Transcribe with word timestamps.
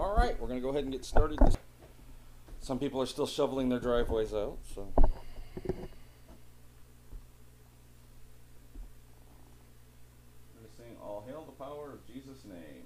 All 0.00 0.16
right, 0.16 0.40
we're 0.40 0.48
to 0.48 0.62
go 0.62 0.70
ahead 0.70 0.84
and 0.84 0.92
get 0.92 1.04
started. 1.04 1.38
Some 2.62 2.78
people 2.78 3.02
are 3.02 3.06
still 3.06 3.26
shoveling 3.26 3.68
their 3.68 3.78
driveways 3.78 4.32
out, 4.32 4.56
so. 4.74 4.90
Sing 10.74 10.96
All 11.02 11.22
Hail 11.28 11.44
the 11.44 11.52
Power 11.62 11.92
of 11.92 12.06
Jesus' 12.06 12.46
Name. 12.46 12.79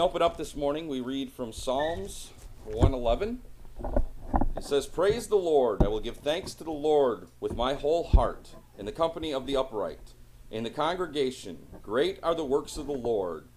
We 0.00 0.04
open 0.04 0.22
up 0.22 0.38
this 0.38 0.56
morning, 0.56 0.88
we 0.88 1.02
read 1.02 1.30
from 1.30 1.52
Psalms 1.52 2.30
111. 2.64 3.42
It 4.56 4.64
says, 4.64 4.86
Praise 4.86 5.26
the 5.26 5.36
Lord. 5.36 5.82
I 5.82 5.88
will 5.88 6.00
give 6.00 6.16
thanks 6.16 6.54
to 6.54 6.64
the 6.64 6.70
Lord 6.70 7.28
with 7.38 7.54
my 7.54 7.74
whole 7.74 8.04
heart, 8.04 8.48
in 8.78 8.86
the 8.86 8.92
company 8.92 9.34
of 9.34 9.44
the 9.44 9.58
upright, 9.58 10.14
in 10.50 10.64
the 10.64 10.70
congregation. 10.70 11.66
Great 11.82 12.18
are 12.22 12.34
the 12.34 12.46
works 12.46 12.78
of 12.78 12.86
the 12.86 12.94
Lord, 12.94 13.48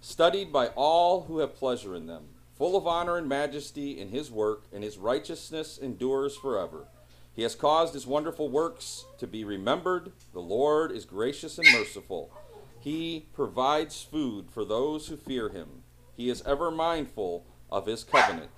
studied 0.00 0.50
by 0.50 0.68
all 0.68 1.24
who 1.24 1.40
have 1.40 1.54
pleasure 1.54 1.94
in 1.94 2.06
them. 2.06 2.24
Full 2.56 2.74
of 2.74 2.86
honor 2.86 3.18
and 3.18 3.28
majesty 3.28 4.00
in 4.00 4.08
his 4.08 4.30
work, 4.30 4.64
and 4.72 4.82
his 4.82 4.96
righteousness 4.96 5.76
endures 5.76 6.34
forever. 6.34 6.86
He 7.34 7.42
has 7.42 7.54
caused 7.54 7.92
his 7.92 8.06
wonderful 8.06 8.48
works 8.48 9.04
to 9.18 9.26
be 9.26 9.44
remembered. 9.44 10.12
The 10.32 10.40
Lord 10.40 10.90
is 10.90 11.04
gracious 11.04 11.58
and 11.58 11.70
merciful. 11.70 12.32
He 12.80 13.26
provides 13.32 14.02
food 14.02 14.50
for 14.50 14.64
those 14.64 15.06
who 15.06 15.16
fear 15.16 15.50
him. 15.50 15.81
He 16.16 16.28
is 16.28 16.42
ever 16.42 16.70
mindful 16.70 17.44
of 17.70 17.86
his 17.86 18.04
covenant. 18.04 18.50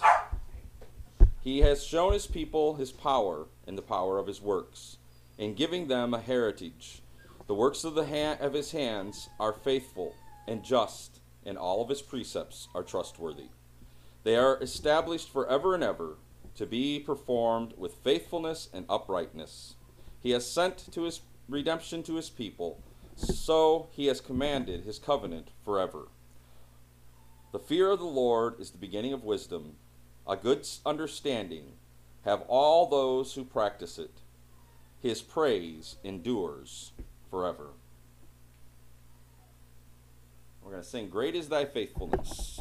He 1.41 1.60
has 1.60 1.84
shown 1.84 2.12
his 2.12 2.26
people 2.26 2.75
his 2.75 2.91
power 2.91 3.47
and 3.66 3.76
the 3.76 3.82
power 3.82 4.19
of 4.19 4.26
his 4.26 4.41
works, 4.41 4.97
in 5.38 5.54
giving 5.54 5.88
them 5.88 6.14
a 6.14 6.20
heritage. 6.20 7.03
The 7.47 7.54
works 7.54 7.84
of 7.84 7.94
the 7.94 8.06
ha- 8.06 8.43
of 8.43 8.54
his 8.54 8.72
hands 8.72 9.28
are 9.38 9.53
faithful 9.53 10.14
and 10.48 10.64
just, 10.64 11.20
and 11.44 11.59
all 11.59 11.82
of 11.82 11.88
his 11.88 12.03
precepts 12.03 12.69
are 12.75 12.82
trustworthy. 12.82 13.48
They 14.22 14.37
are 14.37 14.60
established 14.62 15.31
forever 15.31 15.75
and 15.75 15.84
ever, 15.84 16.16
to 16.56 16.66
be 16.66 16.98
performed 16.98 17.75
with 17.76 17.94
faithfulness 18.03 18.69
and 18.72 18.87
uprightness. 18.88 19.75
He 20.20 20.31
has 20.31 20.50
sent 20.50 20.91
to 20.93 21.03
his 21.03 21.20
redemption 21.48 22.03
to 22.04 22.14
his 22.14 22.31
people, 22.31 22.81
so 23.16 23.88
he 23.93 24.06
has 24.06 24.20
commanded 24.20 24.84
his 24.84 24.98
covenant 24.98 25.50
forever. 25.64 26.09
The 27.54 27.60
fear 27.60 27.92
of 27.92 28.00
the 28.00 28.04
Lord 28.04 28.59
is 28.59 28.72
the 28.72 28.78
beginning 28.78 29.12
of 29.12 29.22
wisdom. 29.22 29.76
A 30.26 30.34
good 30.34 30.66
understanding 30.84 31.75
have 32.25 32.42
all 32.48 32.88
those 32.88 33.34
who 33.34 33.44
practice 33.44 33.97
it. 33.97 34.10
His 35.00 35.22
praise 35.22 35.94
endures 36.03 36.91
forever. 37.31 37.69
We're 40.60 40.72
going 40.72 40.82
to 40.82 40.88
sing, 40.88 41.09
Great 41.09 41.37
is 41.37 41.48
thy 41.48 41.64
faithfulness. 41.64 42.60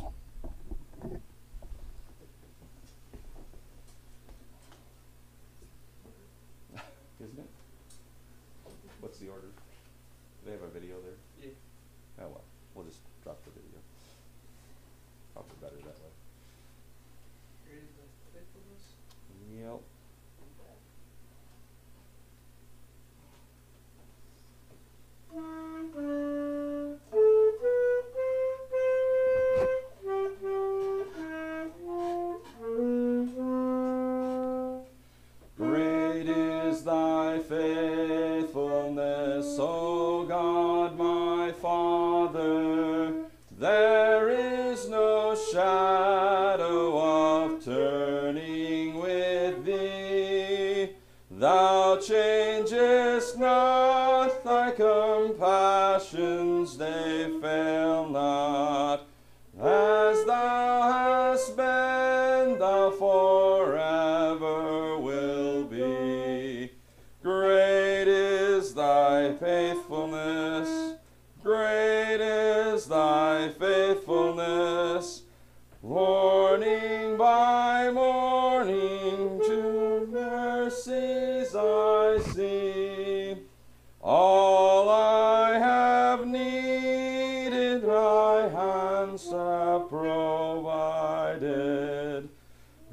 piace 51.96 52.33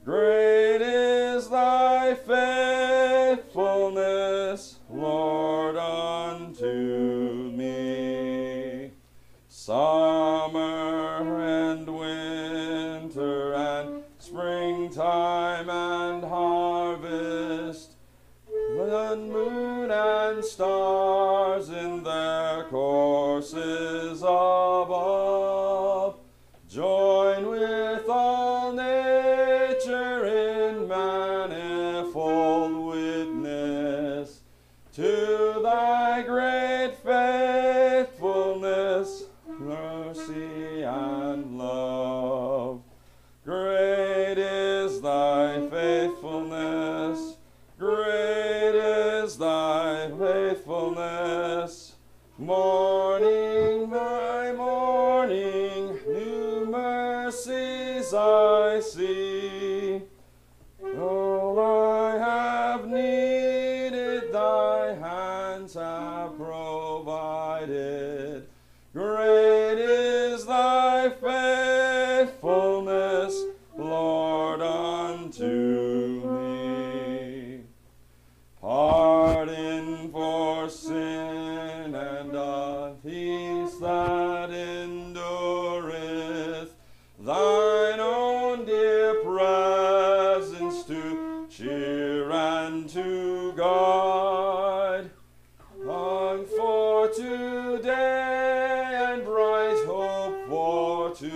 Great 0.05 0.40
faithfulness. 52.41 52.90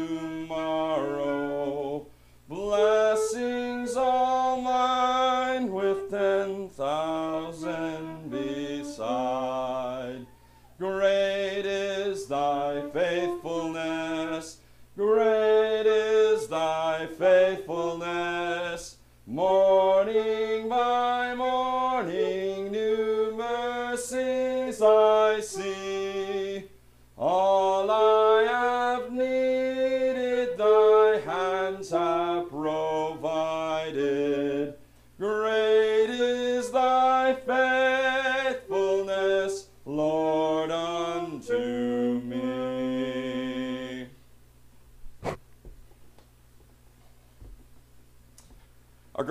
Tomorrow. 0.07 2.07
Blessings 2.49 3.04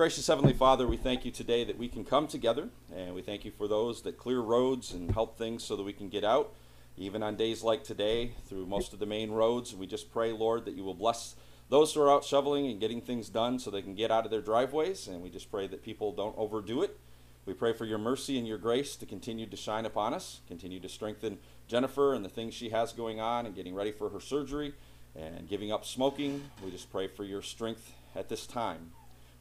gracious 0.04 0.26
Heavenly 0.26 0.52
Father, 0.52 0.86
we 0.86 0.98
thank 0.98 1.24
you 1.24 1.30
today 1.30 1.64
that 1.64 1.78
we 1.78 1.88
can 1.88 2.04
come 2.04 2.26
together, 2.26 2.68
and 2.94 3.14
we 3.14 3.22
thank 3.22 3.42
you 3.42 3.50
for 3.50 3.66
those 3.66 4.02
that 4.02 4.18
clear 4.18 4.40
roads 4.40 4.92
and 4.92 5.10
help 5.12 5.38
things 5.38 5.64
so 5.64 5.76
that 5.76 5.82
we 5.82 5.94
can 5.94 6.10
get 6.10 6.22
out, 6.22 6.52
even 6.98 7.22
on 7.22 7.36
days 7.36 7.62
like 7.62 7.84
today, 7.84 8.32
through 8.46 8.66
most 8.66 8.92
of 8.92 8.98
the 8.98 9.06
main 9.06 9.30
roads. 9.30 9.74
We 9.74 9.86
just 9.86 10.12
pray, 10.12 10.30
Lord, 10.30 10.66
that 10.66 10.74
you 10.74 10.84
will 10.84 10.92
bless 10.92 11.36
those 11.70 11.94
who 11.94 12.02
are 12.02 12.12
out 12.12 12.22
shoveling 12.22 12.66
and 12.66 12.78
getting 12.78 13.00
things 13.00 13.30
done 13.30 13.58
so 13.58 13.70
they 13.70 13.80
can 13.80 13.94
get 13.94 14.10
out 14.10 14.26
of 14.26 14.30
their 14.30 14.42
driveways, 14.42 15.08
and 15.08 15.22
we 15.22 15.30
just 15.30 15.50
pray 15.50 15.66
that 15.68 15.82
people 15.82 16.12
don't 16.12 16.36
overdo 16.36 16.82
it. 16.82 17.00
We 17.46 17.54
pray 17.54 17.72
for 17.72 17.86
your 17.86 17.96
mercy 17.96 18.36
and 18.36 18.46
your 18.46 18.58
grace 18.58 18.96
to 18.96 19.06
continue 19.06 19.46
to 19.46 19.56
shine 19.56 19.86
upon 19.86 20.12
us, 20.12 20.42
continue 20.46 20.80
to 20.80 20.88
strengthen 20.90 21.38
Jennifer 21.66 22.12
and 22.12 22.22
the 22.22 22.28
things 22.28 22.52
she 22.52 22.68
has 22.68 22.92
going 22.92 23.20
on 23.20 23.46
and 23.46 23.56
getting 23.56 23.74
ready 23.74 23.90
for 23.90 24.10
her 24.10 24.20
surgery 24.20 24.74
and 25.16 25.48
giving 25.48 25.72
up 25.72 25.86
smoking. 25.86 26.42
We 26.62 26.70
just 26.70 26.92
pray 26.92 27.06
for 27.06 27.24
your 27.24 27.40
strength 27.40 27.94
at 28.14 28.28
this 28.28 28.46
time. 28.46 28.92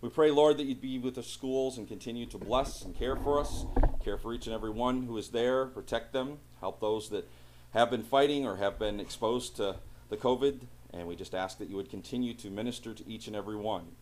We 0.04 0.10
pray, 0.10 0.32
Lord, 0.32 0.58
that 0.58 0.66
you'd 0.66 0.82
be 0.82 1.00
with 1.00 1.16
the 1.16 1.24
schools 1.24 1.78
and 1.78 1.88
continue 1.88 2.26
to 2.26 2.38
bless 2.38 2.82
and 2.82 2.94
care 2.94 3.16
for 3.16 3.40
us, 3.40 3.66
care 4.04 4.18
for 4.18 4.34
each 4.34 4.48
and 4.48 4.54
every 4.54 4.70
one 4.70 5.04
who 5.04 5.18
is 5.18 5.30
there, 5.30 5.68
protect 5.68 6.12
them, 6.12 6.40
help 6.60 6.82
those 6.82 7.08
that 7.12 7.26
have 7.70 7.90
been 7.90 8.04
fighting 8.04 8.46
or 8.46 8.58
have 8.58 8.78
been 8.78 9.00
exposed 9.00 9.56
to 9.56 9.78
the 10.10 10.18
COVID, 10.18 10.64
and 10.92 11.08
we 11.08 11.16
just 11.16 11.34
ask 11.34 11.58
that 11.58 11.70
you 11.70 11.78
would 11.78 11.90
continue 11.90 12.34
to 12.34 12.50
minister 12.50 12.94
to 12.94 13.10
each 13.10 13.28
and 13.28 13.36
every 13.36 13.56
one. 13.56 13.94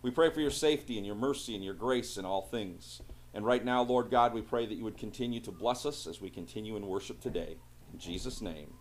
We 0.00 0.12
pray 0.12 0.30
for 0.30 0.40
your 0.40 0.52
safety 0.52 0.96
and 0.96 1.04
your 1.04 1.16
mercy 1.16 1.56
and 1.56 1.64
your 1.64 1.74
grace 1.74 2.16
in 2.16 2.24
all 2.24 2.42
things. 2.42 3.02
And 3.34 3.44
right 3.44 3.64
now, 3.64 3.82
Lord 3.82 4.12
God, 4.12 4.34
we 4.34 4.42
pray 4.42 4.64
that 4.64 4.76
you 4.76 4.84
would 4.84 4.96
continue 4.96 5.40
to 5.40 5.50
bless 5.50 5.84
us 5.84 6.06
as 6.06 6.20
we 6.20 6.30
continue 6.30 6.76
in 6.76 6.86
worship 6.86 7.20
today. 7.20 7.56
In 7.92 7.98
Jesus' 7.98 8.40
name, 8.40 8.74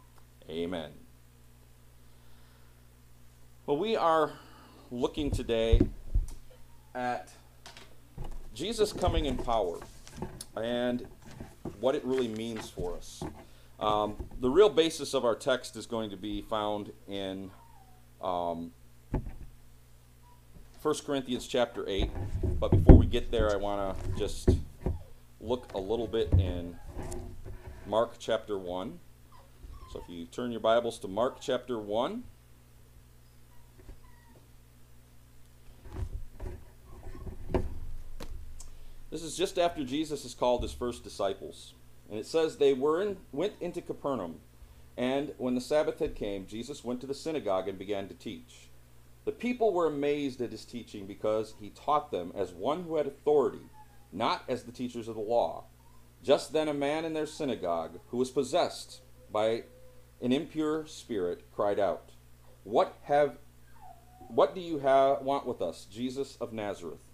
amen. 0.48 0.92
Well, 3.66 3.78
we 3.78 3.96
are 3.96 4.34
looking 4.92 5.32
today 5.32 5.82
at 6.98 7.30
Jesus 8.56 8.92
coming 8.92 9.26
in 9.26 9.38
power 9.38 9.78
and 10.56 11.06
what 11.80 11.94
it 11.94 12.04
really 12.04 12.28
means 12.28 12.70
for 12.70 12.96
us. 12.96 13.24
Um, 13.80 14.16
the 14.42 14.50
real 14.50 14.70
basis 14.70 15.14
of 15.14 15.24
our 15.24 15.36
text 15.36 15.76
is 15.76 15.86
going 15.86 16.10
to 16.10 16.18
be 16.18 16.42
found 16.42 16.92
in 17.08 17.52
um, 18.20 18.72
1 20.82 20.96
Corinthians 21.06 21.46
chapter 21.46 21.88
8. 21.88 22.10
But 22.60 22.72
before 22.72 22.96
we 22.96 23.06
get 23.06 23.30
there, 23.30 23.52
I 23.52 23.58
want 23.58 23.96
to 23.96 24.18
just 24.18 24.50
look 25.40 25.72
a 25.76 25.80
little 25.80 26.08
bit 26.08 26.32
in 26.34 26.76
Mark 27.86 28.16
chapter 28.18 28.58
1. 28.58 28.98
So 29.94 30.02
if 30.04 30.10
you 30.10 30.26
turn 30.26 30.52
your 30.52 30.62
Bibles 30.62 30.98
to 31.00 31.08
Mark 31.08 31.38
chapter 31.42 31.78
1. 31.78 32.24
This 39.10 39.24
is 39.24 39.38
just 39.38 39.58
after 39.58 39.84
Jesus 39.84 40.24
has 40.24 40.34
called 40.34 40.64
his 40.64 40.74
first 40.74 41.04
disciples. 41.04 41.74
And 42.10 42.20
it 42.20 42.26
says 42.26 42.58
they 42.58 42.74
were 42.74 43.02
in, 43.02 43.18
went 43.32 43.54
into 43.62 43.82
Capernaum, 43.82 44.40
and 44.98 45.34
when 45.38 45.56
the 45.56 45.62
Sabbath 45.62 46.00
had 46.00 46.16
came, 46.16 46.48
Jesus 46.48 46.84
went 46.84 47.02
to 47.02 47.08
the 47.08 47.14
synagogue 47.14 47.68
and 47.68 47.78
began 47.78 48.08
to 48.08 48.16
teach. 48.16 48.70
The 49.26 49.32
people 49.32 49.74
were 49.74 49.88
amazed 49.88 50.42
at 50.42 50.52
his 50.52 50.66
teaching 50.66 51.06
because 51.06 51.54
he 51.60 51.70
taught 51.70 52.12
them 52.12 52.32
as 52.36 52.52
one 52.52 52.84
who 52.84 52.96
had 52.96 53.06
authority, 53.06 53.70
not 54.12 54.44
as 54.48 54.64
the 54.64 54.72
teachers 54.72 55.08
of 55.08 55.16
the 55.16 55.22
law. 55.22 55.66
Just 56.24 56.52
then 56.52 56.68
a 56.68 56.74
man 56.74 57.06
in 57.06 57.14
their 57.14 57.26
synagogue, 57.26 58.00
who 58.08 58.18
was 58.18 58.32
possessed 58.32 59.02
by 59.32 59.64
an 60.22 60.32
impure 60.32 60.86
spirit, 60.88 61.44
cried 61.54 61.80
out, 61.80 62.12
"What 62.64 62.96
have 63.04 63.38
what 64.30 64.56
do 64.56 64.62
you 64.62 64.80
ha- 64.80 65.20
want 65.22 65.46
with 65.46 65.62
us, 65.62 65.86
Jesus 65.86 66.38
of 66.38 66.52
Nazareth? 66.52 67.07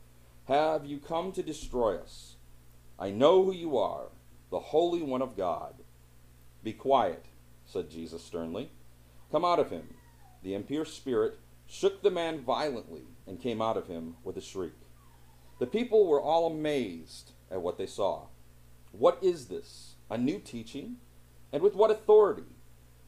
Have 0.49 0.85
you 0.85 0.99
come 0.99 1.31
to 1.31 1.41
destroy 1.41 1.95
us? 1.95 2.35
I 2.99 3.11
know 3.11 3.45
who 3.45 3.53
you 3.53 3.77
are, 3.77 4.07
the 4.51 4.59
Holy 4.59 5.01
One 5.01 5.21
of 5.21 5.37
God. 5.37 5.75
Be 6.61 6.73
quiet, 6.73 7.27
said 7.65 7.89
Jesus 7.89 8.21
sternly. 8.21 8.69
Come 9.31 9.45
out 9.45 9.59
of 9.59 9.69
him. 9.69 9.93
The 10.43 10.53
impure 10.53 10.83
spirit 10.83 11.39
shook 11.65 12.03
the 12.03 12.11
man 12.11 12.41
violently 12.41 13.03
and 13.25 13.39
came 13.39 13.61
out 13.61 13.77
of 13.77 13.87
him 13.87 14.17
with 14.21 14.35
a 14.35 14.41
shriek. 14.41 14.73
The 15.59 15.65
people 15.65 16.07
were 16.07 16.21
all 16.21 16.45
amazed 16.45 17.31
at 17.49 17.61
what 17.61 17.77
they 17.77 17.87
saw. 17.87 18.23
What 18.91 19.19
is 19.21 19.45
this? 19.47 19.95
A 20.09 20.17
new 20.17 20.39
teaching? 20.39 20.97
And 21.53 21.63
with 21.63 21.73
what 21.73 21.89
authority? 21.89 22.57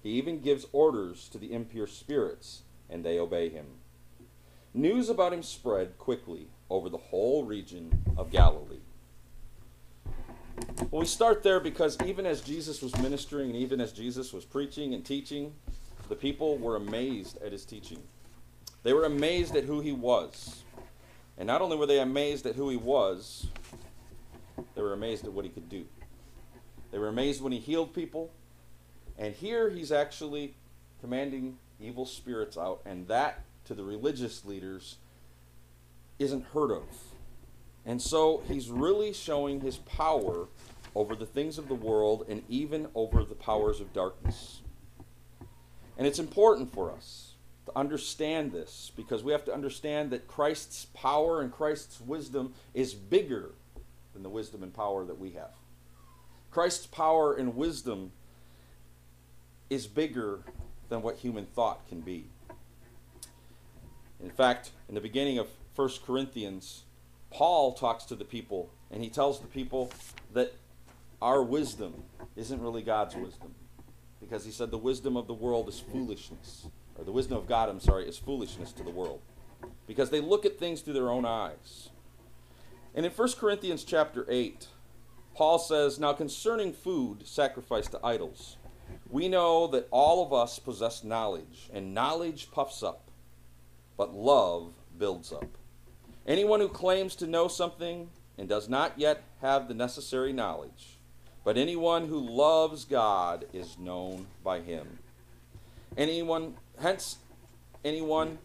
He 0.01 0.11
even 0.11 0.39
gives 0.39 0.67
orders 0.71 1.27
to 1.29 1.37
the 1.37 1.51
impure 1.51 1.87
spirits, 1.87 2.61
and 2.89 3.03
they 3.03 3.19
obey 3.19 3.49
him. 3.49 3.65
News 4.73 5.09
about 5.09 5.33
him 5.33 5.43
spread 5.43 5.97
quickly 5.97 6.47
over 6.69 6.89
the 6.89 6.97
whole 6.97 7.43
region 7.43 7.91
of 8.17 8.31
Galilee. 8.31 8.79
Well, 10.91 11.01
we 11.01 11.05
start 11.05 11.43
there 11.43 11.59
because 11.59 11.97
even 12.05 12.25
as 12.25 12.41
Jesus 12.41 12.81
was 12.81 12.95
ministering 12.97 13.49
and 13.49 13.57
even 13.57 13.81
as 13.81 13.91
Jesus 13.91 14.33
was 14.33 14.45
preaching 14.45 14.93
and 14.93 15.05
teaching, 15.05 15.53
the 16.09 16.15
people 16.15 16.57
were 16.57 16.75
amazed 16.75 17.41
at 17.41 17.51
his 17.51 17.65
teaching. 17.65 18.01
They 18.83 18.93
were 18.93 19.05
amazed 19.05 19.55
at 19.55 19.63
who 19.63 19.81
he 19.81 19.91
was. 19.91 20.63
And 21.37 21.47
not 21.47 21.61
only 21.61 21.75
were 21.75 21.85
they 21.85 21.99
amazed 21.99 22.45
at 22.45 22.55
who 22.55 22.69
he 22.69 22.77
was, 22.77 23.47
they 24.75 24.81
were 24.81 24.93
amazed 24.93 25.25
at 25.25 25.33
what 25.33 25.43
he 25.43 25.51
could 25.51 25.69
do. 25.69 25.85
They 26.91 26.99
were 26.99 27.09
amazed 27.09 27.41
when 27.41 27.51
he 27.51 27.59
healed 27.59 27.93
people. 27.93 28.31
And 29.17 29.33
here 29.33 29.69
he's 29.69 29.91
actually 29.91 30.55
commanding 31.01 31.57
evil 31.79 32.05
spirits 32.05 32.57
out, 32.57 32.81
and 32.85 33.07
that 33.07 33.43
to 33.65 33.73
the 33.73 33.83
religious 33.83 34.45
leaders 34.45 34.97
isn't 36.19 36.45
heard 36.53 36.71
of. 36.71 36.83
And 37.85 38.01
so 38.01 38.43
he's 38.47 38.69
really 38.69 39.13
showing 39.13 39.61
his 39.61 39.77
power 39.77 40.47
over 40.95 41.15
the 41.15 41.25
things 41.25 41.57
of 41.57 41.67
the 41.67 41.75
world 41.75 42.25
and 42.27 42.41
even 42.49 42.87
over 42.95 43.23
the 43.23 43.35
powers 43.35 43.79
of 43.79 43.93
darkness. 43.93 44.61
And 45.97 46.07
it's 46.07 46.19
important 46.19 46.73
for 46.73 46.91
us 46.91 47.33
to 47.65 47.77
understand 47.77 48.51
this 48.51 48.91
because 48.95 49.23
we 49.23 49.31
have 49.31 49.45
to 49.45 49.53
understand 49.53 50.11
that 50.11 50.27
Christ's 50.27 50.85
power 50.93 51.41
and 51.41 51.51
Christ's 51.51 51.99
wisdom 52.01 52.53
is 52.73 52.93
bigger 52.93 53.51
than 54.13 54.23
the 54.23 54.29
wisdom 54.29 54.63
and 54.63 54.73
power 54.73 55.05
that 55.05 55.19
we 55.19 55.31
have. 55.31 55.51
Christ's 56.51 56.87
power 56.87 57.33
and 57.33 57.55
wisdom 57.55 58.11
is 59.69 59.87
bigger 59.87 60.39
than 60.89 61.01
what 61.01 61.17
human 61.17 61.45
thought 61.45 61.87
can 61.89 62.01
be. 62.01 62.25
In 64.23 64.29
fact, 64.29 64.71
in 64.87 64.95
the 64.95 65.01
beginning 65.01 65.37
of 65.37 65.47
1 65.75 65.89
Corinthians, 66.05 66.83
Paul 67.31 67.73
talks 67.73 68.05
to 68.05 68.15
the 68.15 68.25
people 68.25 68.69
and 68.91 69.03
he 69.03 69.09
tells 69.09 69.39
the 69.39 69.47
people 69.47 69.91
that 70.33 70.53
our 71.21 71.41
wisdom 71.43 72.03
isn't 72.35 72.61
really 72.61 72.81
God's 72.81 73.15
wisdom. 73.15 73.53
Because 74.19 74.45
he 74.45 74.51
said 74.51 74.71
the 74.71 74.77
wisdom 74.77 75.17
of 75.17 75.27
the 75.27 75.33
world 75.33 75.67
is 75.67 75.79
foolishness. 75.79 76.67
Or 76.97 77.03
the 77.03 77.11
wisdom 77.11 77.37
of 77.37 77.47
God, 77.47 77.69
I'm 77.69 77.79
sorry, 77.79 78.07
is 78.07 78.17
foolishness 78.17 78.71
to 78.73 78.83
the 78.83 78.89
world. 78.89 79.21
Because 79.85 80.09
they 80.09 80.21
look 80.21 80.45
at 80.45 80.57
things 80.57 80.81
through 80.81 80.93
their 80.93 81.11
own 81.11 81.25
eyes. 81.25 81.89
And 82.93 83.05
in 83.05 83.11
1 83.11 83.33
Corinthians 83.33 83.83
chapter 83.83 84.25
8, 84.29 84.67
Paul 85.35 85.59
says, 85.59 85.99
Now 85.99 86.13
concerning 86.13 86.71
food 86.71 87.27
sacrificed 87.27 87.91
to 87.91 88.05
idols, 88.05 88.57
we 89.09 89.27
know 89.27 89.67
that 89.67 89.87
all 89.91 90.25
of 90.25 90.31
us 90.31 90.59
possess 90.59 91.03
knowledge, 91.03 91.69
and 91.73 91.93
knowledge 91.93 92.51
puffs 92.51 92.81
up, 92.81 93.09
but 93.97 94.13
love 94.13 94.73
builds 94.97 95.33
up. 95.33 95.57
Anyone 96.27 96.59
who 96.59 96.67
claims 96.67 97.15
to 97.17 97.27
know 97.27 97.47
something 97.47 98.09
and 98.37 98.49
does 98.49 98.67
not 98.67 98.93
yet 98.97 99.23
have 99.41 99.67
the 99.67 99.73
necessary 99.73 100.33
knowledge, 100.33 100.97
but 101.43 101.57
anyone 101.57 102.07
who 102.07 102.19
loves 102.19 102.83
God 102.83 103.45
is 103.53 103.77
known 103.77 104.25
by 104.43 104.61
him. 104.61 104.99
Anyone, 105.95 106.55
hence, 106.81 107.17
anyone, 107.83 108.39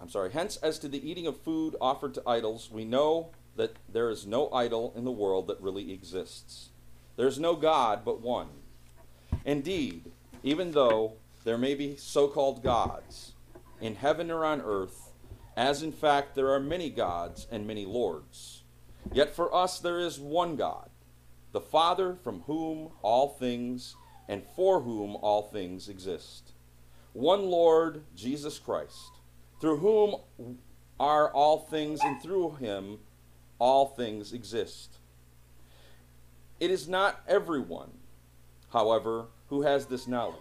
I'm 0.00 0.10
sorry, 0.10 0.32
hence, 0.32 0.56
as 0.56 0.78
to 0.80 0.88
the 0.88 1.08
eating 1.08 1.26
of 1.26 1.40
food 1.40 1.76
offered 1.80 2.14
to 2.14 2.22
idols, 2.28 2.70
we 2.70 2.84
know 2.84 3.30
that 3.56 3.76
there 3.90 4.10
is 4.10 4.26
no 4.26 4.52
idol 4.52 4.92
in 4.94 5.04
the 5.04 5.10
world 5.10 5.46
that 5.46 5.60
really 5.60 5.92
exists. 5.92 6.68
There 7.16 7.26
is 7.26 7.38
no 7.38 7.56
God 7.56 8.04
but 8.04 8.20
one. 8.20 8.48
Indeed, 9.44 10.10
even 10.42 10.72
though 10.72 11.14
there 11.44 11.58
may 11.58 11.74
be 11.74 11.96
so 11.96 12.28
called 12.28 12.62
gods 12.62 13.32
in 13.80 13.94
heaven 13.96 14.30
or 14.30 14.44
on 14.44 14.60
earth, 14.60 15.03
as 15.56 15.82
in 15.82 15.92
fact 15.92 16.34
there 16.34 16.50
are 16.50 16.60
many 16.60 16.90
gods 16.90 17.46
and 17.50 17.66
many 17.66 17.84
lords, 17.84 18.62
yet 19.12 19.34
for 19.34 19.54
us 19.54 19.78
there 19.78 19.98
is 19.98 20.18
one 20.18 20.56
God, 20.56 20.90
the 21.52 21.60
Father 21.60 22.16
from 22.22 22.40
whom 22.42 22.90
all 23.02 23.28
things 23.28 23.96
and 24.28 24.42
for 24.56 24.80
whom 24.80 25.16
all 25.16 25.42
things 25.42 25.88
exist. 25.88 26.52
One 27.12 27.44
Lord, 27.44 28.02
Jesus 28.16 28.58
Christ, 28.58 29.20
through 29.60 29.78
whom 29.78 30.58
are 30.98 31.30
all 31.30 31.58
things 31.58 32.00
and 32.02 32.20
through 32.20 32.56
him 32.56 32.98
all 33.58 33.86
things 33.86 34.32
exist. 34.32 34.98
It 36.60 36.70
is 36.70 36.88
not 36.88 37.20
everyone, 37.28 37.92
however, 38.72 39.26
who 39.48 39.62
has 39.62 39.86
this 39.86 40.06
knowledge. 40.08 40.38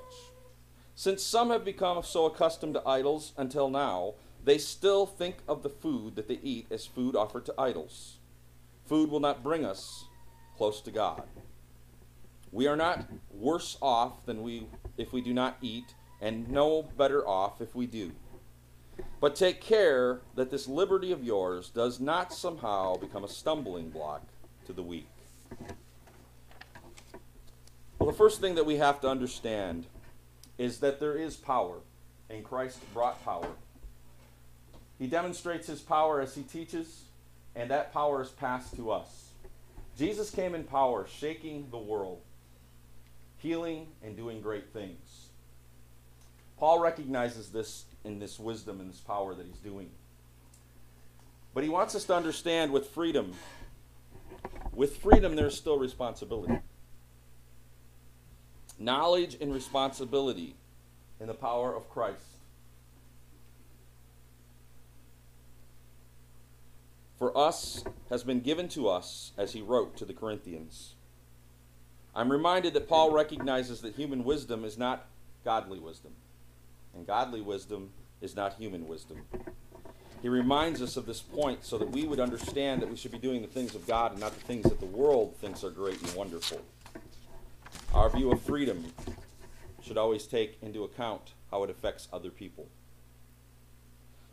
Since 0.96 1.24
some 1.24 1.50
have 1.50 1.65
become 1.65 2.01
so 2.03 2.25
accustomed 2.25 2.75
to 2.75 2.88
idols 2.88 3.34
until 3.38 3.70
now, 3.70 4.13
they 4.44 4.58
still 4.58 5.06
think 5.06 5.38
of 5.48 5.64
the 5.64 5.70
food 5.70 6.16
that 6.16 6.28
they 6.28 6.40
eat 6.44 6.68
as 6.70 6.86
food 6.86 7.16
offered 7.16 7.46
to 7.46 7.54
idols. 7.58 8.18
Food 8.86 9.10
will 9.10 9.20
not 9.20 9.44
bring 9.44 9.66
us 9.66 10.06
close 10.58 10.82
to 10.82 10.92
God. 10.92 11.24
We 12.52 12.68
are 12.68 12.76
not 12.76 13.06
worse 13.32 13.78
off 13.82 14.26
than 14.26 14.44
we 14.44 14.68
if 14.98 15.14
we 15.14 15.22
do 15.22 15.34
not 15.34 15.58
eat, 15.62 15.96
and 16.22 16.50
no 16.50 16.84
better 16.98 17.28
off 17.28 17.62
if 17.62 17.74
we 17.74 17.88
do. 17.88 18.12
But 19.20 19.36
take 19.36 19.62
care 19.62 20.22
that 20.36 20.52
this 20.52 20.68
liberty 20.68 21.12
of 21.12 21.24
yours 21.24 21.70
does 21.70 22.00
not 22.00 22.34
somehow 22.34 22.98
become 22.98 23.24
a 23.24 23.30
stumbling 23.30 23.90
block 23.90 24.22
to 24.66 24.74
the 24.74 24.84
weak. 24.84 25.08
Well, 27.98 28.12
the 28.12 28.18
first 28.18 28.42
thing 28.42 28.56
that 28.56 28.66
we 28.66 28.76
have 28.76 29.00
to 29.02 29.10
understand 29.10 29.86
is 30.58 30.80
that 30.80 31.00
there 31.00 31.16
is 31.16 31.38
power, 31.38 31.78
and 32.30 32.44
Christ 32.44 32.80
brought 32.94 33.24
power. 33.24 33.48
He 35.04 35.10
demonstrates 35.10 35.68
his 35.68 35.82
power 35.82 36.22
as 36.22 36.34
he 36.34 36.44
teaches, 36.44 37.04
and 37.58 37.70
that 37.70 37.92
power 37.92 38.22
is 38.22 38.30
passed 38.30 38.74
to 38.78 38.90
us. 38.90 39.32
Jesus 39.98 40.32
came 40.32 40.56
in 40.56 40.64
power, 40.64 41.06
shaking 41.20 41.68
the 41.72 41.78
world, 41.78 42.22
healing 43.36 43.88
and 44.02 44.16
doing 44.16 44.40
great 44.40 44.72
things. 44.72 45.28
Paul 46.58 46.80
recognizes 46.80 47.50
this 47.50 47.84
in 48.06 48.20
this 48.20 48.40
wisdom 48.40 48.80
and 48.80 48.90
this 48.90 49.02
power 49.02 49.36
that 49.36 49.46
he's 49.46 49.58
doing. 49.58 49.90
But 51.54 51.66
he 51.66 51.70
wants 51.70 51.96
us 51.96 52.06
to 52.06 52.16
understand 52.16 52.72
with 52.72 52.88
freedom, 52.88 53.34
with 54.72 54.96
freedom, 54.96 55.36
there's 55.36 55.58
still 55.58 55.80
responsibility. 55.80 56.60
Knowledge 58.80 59.36
and 59.42 59.54
responsibility 59.54 60.56
in 61.20 61.28
the 61.28 61.34
power 61.34 61.76
of 61.76 61.90
Christ. 61.90 62.33
Us 67.36 67.84
has 68.10 68.24
been 68.24 68.42
given 68.42 68.68
to 68.70 68.88
us, 68.88 69.32
as 69.38 69.54
he 69.54 69.62
wrote 69.62 69.98
to 69.98 70.06
the 70.06 70.13
Corinthians. 70.13 70.94
I'm 72.16 72.32
reminded 72.32 72.74
that 72.74 72.88
Paul 72.88 73.12
recognizes 73.12 73.82
that 73.82 73.96
human 73.96 74.24
wisdom 74.24 74.63
is 74.63 74.78
not 74.78 75.08
godly 75.44 75.80
wisdom, 75.80 76.12
and 76.94 77.08
godly 77.08 77.42
wisdom 77.42 77.92
is 78.22 78.36
not 78.36 78.54
human 78.54 78.88
wisdom. 78.88 79.22
He 80.22 80.30
reminds 80.30 80.82
us 80.82 80.96
of 80.96 81.06
this 81.06 81.22
point 81.22 81.66
so 81.66 81.78
that 81.78 81.90
we 81.90 82.06
would 82.06 82.20
understand 82.20 82.82
that 82.82 82.90
we 82.90 82.96
should 82.96 83.12
be 83.12 83.18
doing 83.18 83.42
the 83.42 83.48
things 83.48 83.75
of 83.75 83.86
God 83.86 84.12
and 84.12 84.22
not 84.22 84.34
the 84.34 84.46
things 84.46 84.63
that 84.63 84.80
the 84.80 84.86
world 84.86 85.36
thinks 85.38 85.63
are 85.63 85.70
great 85.70 86.02
and 86.02 86.16
wonderful. 86.16 86.62
Our 87.94 88.10
view 88.10 88.32
of 88.32 88.42
freedom 88.42 88.94
should 89.82 89.98
always 89.98 90.25
take 90.25 90.58
into 90.62 90.84
account 90.84 91.34
how 91.52 91.63
it 91.63 91.70
affects 91.70 92.08
other 92.13 92.30
people. 92.30 92.70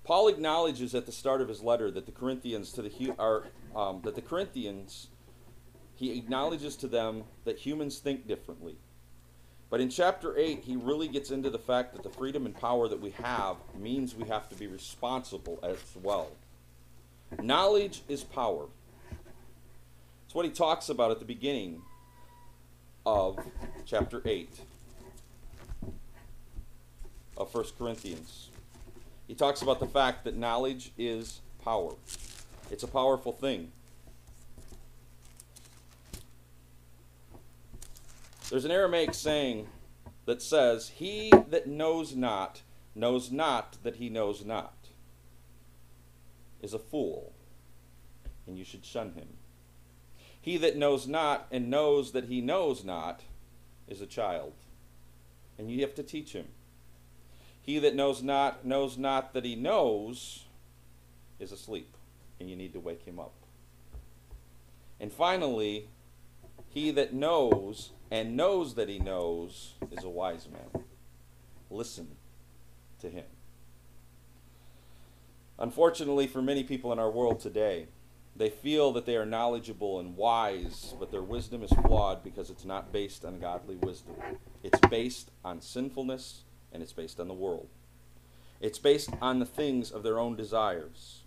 Paul 0.05 0.29
acknowledges 0.29 0.95
at 0.95 1.07
the 1.07 1.13
start 1.13 1.41
of 1.41 1.49
his 1.49 1.63
letter 1.63 1.91
that 1.91 2.07
the 2.07 2.13
Corinthians 2.13 2.73
to 2.73 2.83
the 2.83 3.15
are 3.19 3.45
um, 3.77 4.01
that 4.03 4.15
the 4.15 4.23
Corinthians 4.23 5.09
he 6.01 6.17
acknowledges 6.17 6.77
to 6.77 6.89
them 6.89 7.25
that 7.45 7.59
humans 7.59 7.99
think 7.99 8.27
differently. 8.27 8.77
But 9.69 9.83
in 9.83 9.91
chapter 9.91 10.35
8, 10.37 10.65
he 10.65 10.75
really 10.75 11.09
gets 11.09 11.31
into 11.31 11.51
the 11.51 11.59
fact 11.59 11.93
that 11.93 12.03
the 12.03 12.09
freedom 12.09 12.47
and 12.47 12.57
power 12.57 12.89
that 12.89 13.01
we 13.01 13.11
have 13.11 13.57
means 13.79 14.15
we 14.15 14.27
have 14.27 14.49
to 14.49 14.55
be 14.55 14.67
responsible 14.67 15.61
as 15.63 15.77
well. 16.03 16.31
Knowledge 17.43 18.03
is 18.09 18.25
power. 18.25 18.69
It's 20.25 20.35
what 20.35 20.47
he 20.47 20.51
talks 20.51 20.89
about 20.89 21.11
at 21.11 21.19
the 21.19 21.27
beginning 21.27 21.83
of 23.05 23.39
chapter 23.85 24.23
8 24.25 24.49
of 27.37 27.55
1 27.55 27.65
Corinthians. 27.79 28.49
He 29.31 29.37
talks 29.37 29.63
about 29.63 29.79
the 29.79 29.87
fact 29.87 30.25
that 30.25 30.37
knowledge 30.37 30.91
is 30.99 31.41
power, 31.63 31.93
it's 32.69 32.83
a 32.83 32.89
powerful 32.89 33.31
thing. 33.31 33.71
There's 38.51 38.65
an 38.65 38.73
Aramaic 38.73 39.15
saying 39.15 39.69
that 40.27 40.43
says, 40.43 40.89
He 40.89 41.33
that 41.47 41.69
knows 41.69 42.17
not 42.17 42.63
knows 42.97 43.31
not 43.31 43.77
that 43.85 43.95
he 43.95 44.09
knows 44.09 44.45
not 44.45 44.89
is 46.61 46.75
a 46.75 46.81
fool, 46.81 47.33
and 48.49 48.59
you 48.59 48.65
should 48.65 48.85
shun 48.85 49.13
him. 49.13 49.29
He 50.41 50.57
that 50.57 50.77
knows 50.77 51.07
not 51.07 51.47
and 51.53 51.71
knows 51.71 52.11
that 52.11 52.25
he 52.25 52.41
knows 52.41 52.85
not 52.85 53.21
is 53.87 54.01
a 54.01 54.07
child. 54.07 54.55
and 55.57 55.71
you 55.71 55.83
have 55.83 55.95
to 55.95 56.03
teach 56.03 56.33
him. 56.33 56.49
He 57.63 57.79
that 57.79 57.95
knows 57.95 58.23
not 58.23 58.65
knows 58.65 58.97
not 58.99 59.33
that 59.35 59.45
he 59.45 59.55
knows 59.55 60.45
is 61.39 61.53
asleep, 61.53 61.95
and 62.39 62.49
you 62.49 62.57
need 62.57 62.73
to 62.73 62.81
wake 62.81 63.05
him 63.05 63.19
up. 63.19 63.35
And 64.99 65.13
finally, 65.13 65.89
he 66.69 66.91
that 66.93 67.13
knows 67.13 67.91
and 68.11 68.37
knows 68.37 68.75
that 68.75 68.89
he 68.89 68.99
knows 68.99 69.75
is 69.91 70.05
a 70.05 70.09
wise 70.09 70.49
man. 70.49 70.85
Listen 71.71 72.17
to 73.01 73.09
him. 73.09 73.25
Unfortunately, 75.59 76.27
for 76.27 76.43
many 76.43 76.65
people 76.65 76.93
in 76.93 76.99
our 76.99 77.11
world 77.11 77.41
today, 77.41 77.87
they 78.35 78.49
feel 78.49 78.93
that 78.93 79.05
they 79.05 79.17
are 79.17 79.27
knowledgeable 79.27 80.01
and 80.01 80.17
wise, 80.17 80.95
but 80.99 81.11
their 81.11 81.23
wisdom 81.23 81.63
is 81.63 81.71
flawed 81.87 82.25
because 82.25 82.49
it's 82.49 82.65
not 82.65 82.93
based 82.93 83.25
on 83.25 83.39
godly 83.39 83.77
wisdom. 83.77 84.15
It's 84.63 84.81
based 84.89 85.31
on 85.45 85.61
sinfulness 85.61 86.45
and 86.73 86.83
it's 86.83 86.93
based 86.93 87.21
on 87.21 87.29
the 87.29 87.35
world. 87.35 87.69
It's 88.61 88.79
based 88.79 89.11
on 89.21 89.39
the 89.39 89.47
things 89.47 89.91
of 89.91 90.03
their 90.03 90.19
own 90.19 90.37
desires. 90.37 91.23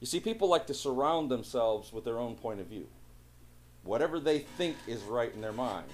You 0.00 0.06
see, 0.06 0.20
people 0.20 0.48
like 0.48 0.66
to 0.66 0.74
surround 0.74 1.30
themselves 1.30 1.92
with 1.92 2.04
their 2.04 2.18
own 2.18 2.34
point 2.34 2.60
of 2.60 2.66
view. 2.66 2.88
Whatever 3.82 4.18
they 4.18 4.40
think 4.40 4.76
is 4.86 5.02
right 5.02 5.32
in 5.32 5.40
their 5.40 5.52
mind, 5.52 5.86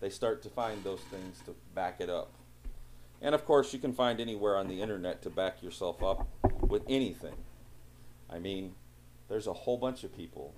they 0.00 0.10
start 0.10 0.42
to 0.42 0.48
find 0.48 0.82
those 0.82 1.00
things 1.10 1.40
to 1.46 1.54
back 1.74 2.00
it 2.00 2.10
up. 2.10 2.32
And 3.22 3.34
of 3.34 3.44
course, 3.44 3.72
you 3.72 3.78
can 3.78 3.92
find 3.92 4.20
anywhere 4.20 4.56
on 4.56 4.68
the 4.68 4.80
internet 4.80 5.22
to 5.22 5.30
back 5.30 5.62
yourself 5.62 6.02
up 6.02 6.28
with 6.60 6.82
anything. 6.88 7.34
I 8.30 8.38
mean, 8.38 8.74
there's 9.28 9.46
a 9.46 9.52
whole 9.52 9.76
bunch 9.76 10.04
of 10.04 10.16
people 10.16 10.54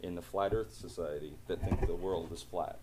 in 0.00 0.14
the 0.14 0.22
Flat 0.22 0.52
Earth 0.54 0.72
Society 0.72 1.34
that 1.46 1.60
think 1.60 1.86
the 1.86 1.94
world 1.94 2.32
is 2.32 2.42
flat. 2.42 2.78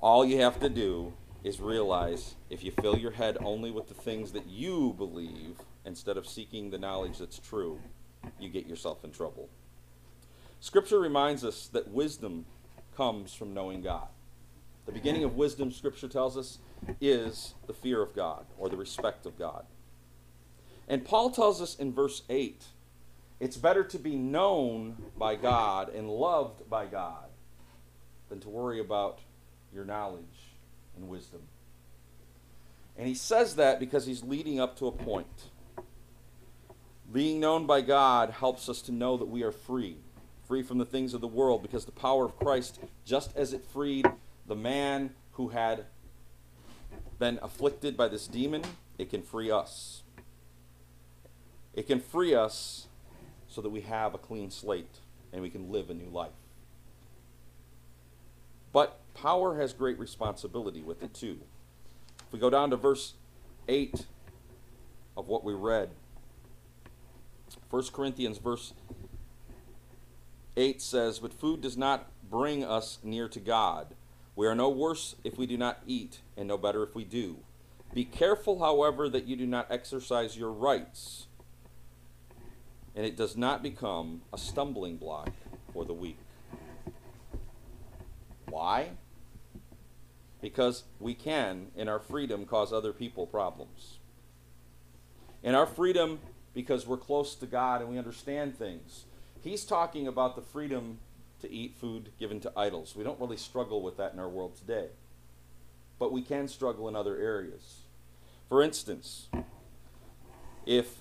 All 0.00 0.24
you 0.24 0.40
have 0.40 0.60
to 0.60 0.68
do 0.68 1.14
is 1.42 1.60
realize 1.60 2.34
if 2.50 2.62
you 2.62 2.70
fill 2.70 2.98
your 2.98 3.12
head 3.12 3.38
only 3.40 3.70
with 3.70 3.88
the 3.88 3.94
things 3.94 4.32
that 4.32 4.46
you 4.46 4.94
believe 4.98 5.58
instead 5.84 6.16
of 6.16 6.26
seeking 6.26 6.70
the 6.70 6.78
knowledge 6.78 7.18
that's 7.18 7.38
true, 7.38 7.80
you 8.38 8.48
get 8.48 8.66
yourself 8.66 9.04
in 9.04 9.12
trouble. 9.12 9.48
Scripture 10.60 10.98
reminds 10.98 11.44
us 11.44 11.68
that 11.68 11.88
wisdom 11.88 12.44
comes 12.96 13.32
from 13.32 13.54
knowing 13.54 13.82
God. 13.82 14.08
The 14.84 14.92
beginning 14.92 15.24
of 15.24 15.36
wisdom, 15.36 15.70
Scripture 15.72 16.08
tells 16.08 16.36
us, 16.36 16.58
is 17.00 17.54
the 17.66 17.72
fear 17.72 18.02
of 18.02 18.14
God 18.14 18.46
or 18.58 18.68
the 18.68 18.76
respect 18.76 19.26
of 19.26 19.38
God. 19.38 19.64
And 20.88 21.04
Paul 21.04 21.30
tells 21.30 21.60
us 21.60 21.74
in 21.74 21.92
verse 21.92 22.22
8 22.28 22.64
it's 23.38 23.56
better 23.56 23.84
to 23.84 23.98
be 23.98 24.16
known 24.16 24.96
by 25.18 25.36
God 25.36 25.94
and 25.94 26.08
loved 26.08 26.68
by 26.70 26.86
God 26.86 27.26
than 28.28 28.40
to 28.40 28.48
worry 28.48 28.80
about 28.80 29.20
your 29.76 29.84
knowledge 29.84 30.24
and 30.96 31.08
wisdom. 31.08 31.42
And 32.96 33.06
he 33.06 33.14
says 33.14 33.56
that 33.56 33.78
because 33.78 34.06
he's 34.06 34.24
leading 34.24 34.58
up 34.58 34.78
to 34.78 34.86
a 34.86 34.92
point. 34.92 35.50
Being 37.12 37.38
known 37.38 37.66
by 37.66 37.82
God 37.82 38.30
helps 38.30 38.68
us 38.68 38.80
to 38.82 38.92
know 38.92 39.16
that 39.18 39.26
we 39.26 39.42
are 39.42 39.52
free, 39.52 39.98
free 40.48 40.62
from 40.62 40.78
the 40.78 40.86
things 40.86 41.14
of 41.14 41.20
the 41.20 41.28
world, 41.28 41.62
because 41.62 41.84
the 41.84 41.92
power 41.92 42.24
of 42.24 42.36
Christ, 42.38 42.80
just 43.04 43.36
as 43.36 43.52
it 43.52 43.64
freed 43.64 44.06
the 44.46 44.56
man 44.56 45.10
who 45.32 45.48
had 45.48 45.84
been 47.18 47.38
afflicted 47.42 47.96
by 47.96 48.08
this 48.08 48.26
demon, 48.26 48.62
it 48.98 49.10
can 49.10 49.22
free 49.22 49.50
us. 49.50 50.02
It 51.74 51.86
can 51.86 52.00
free 52.00 52.34
us 52.34 52.86
so 53.46 53.60
that 53.60 53.68
we 53.68 53.82
have 53.82 54.14
a 54.14 54.18
clean 54.18 54.50
slate 54.50 55.00
and 55.32 55.42
we 55.42 55.50
can 55.50 55.70
live 55.70 55.90
a 55.90 55.94
new 55.94 56.08
life. 56.08 56.30
But 58.72 58.98
power 59.16 59.58
has 59.58 59.72
great 59.72 59.98
responsibility 59.98 60.82
with 60.82 61.02
it 61.02 61.14
too. 61.14 61.38
If 62.26 62.32
we 62.32 62.38
go 62.38 62.50
down 62.50 62.70
to 62.70 62.76
verse 62.76 63.14
8 63.66 64.06
of 65.16 65.26
what 65.26 65.42
we 65.42 65.54
read, 65.54 65.90
1 67.70 67.82
Corinthians 67.92 68.38
verse 68.38 68.74
8 70.56 70.80
says, 70.80 71.18
But 71.18 71.32
food 71.32 71.60
does 71.60 71.76
not 71.76 72.10
bring 72.28 72.64
us 72.64 72.98
near 73.02 73.28
to 73.28 73.40
God. 73.40 73.94
We 74.34 74.46
are 74.46 74.54
no 74.54 74.68
worse 74.68 75.16
if 75.24 75.38
we 75.38 75.46
do 75.46 75.56
not 75.56 75.80
eat, 75.86 76.20
and 76.36 76.46
no 76.46 76.58
better 76.58 76.82
if 76.82 76.94
we 76.94 77.04
do. 77.04 77.38
Be 77.94 78.04
careful, 78.04 78.60
however, 78.60 79.08
that 79.08 79.26
you 79.26 79.36
do 79.36 79.46
not 79.46 79.66
exercise 79.70 80.36
your 80.36 80.52
rights, 80.52 81.26
and 82.94 83.06
it 83.06 83.16
does 83.16 83.36
not 83.36 83.62
become 83.62 84.22
a 84.32 84.38
stumbling 84.38 84.96
block 84.96 85.30
for 85.72 85.84
the 85.86 85.94
weak. 85.94 86.18
Why? 88.48 88.90
Because 90.40 90.84
we 91.00 91.14
can, 91.14 91.68
in 91.74 91.88
our 91.88 91.98
freedom, 91.98 92.44
cause 92.44 92.72
other 92.72 92.92
people 92.92 93.26
problems. 93.26 93.98
In 95.42 95.54
our 95.54 95.66
freedom, 95.66 96.20
because 96.54 96.86
we're 96.86 96.96
close 96.96 97.34
to 97.36 97.46
God 97.46 97.80
and 97.80 97.90
we 97.90 97.98
understand 97.98 98.56
things. 98.56 99.04
He's 99.42 99.64
talking 99.64 100.06
about 100.06 100.36
the 100.36 100.42
freedom 100.42 100.98
to 101.40 101.50
eat 101.50 101.76
food 101.78 102.10
given 102.18 102.40
to 102.40 102.52
idols. 102.56 102.94
We 102.96 103.04
don't 103.04 103.20
really 103.20 103.36
struggle 103.36 103.82
with 103.82 103.96
that 103.98 104.12
in 104.12 104.18
our 104.18 104.28
world 104.28 104.56
today. 104.56 104.88
But 105.98 106.12
we 106.12 106.22
can 106.22 106.48
struggle 106.48 106.88
in 106.88 106.96
other 106.96 107.16
areas. 107.16 107.80
For 108.48 108.62
instance, 108.62 109.28
if 110.64 110.96